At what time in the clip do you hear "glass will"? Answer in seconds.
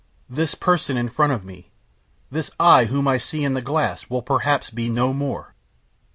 3.61-4.23